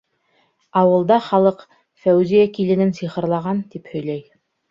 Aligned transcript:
Ауылда 0.79 1.17
халыҡ: 1.25 1.59
«Фәүзиә 2.05 2.47
киленен 2.57 2.95
сихырлаған»,- 3.01 3.63
тип 3.75 3.93
һөйләй. 3.93 4.27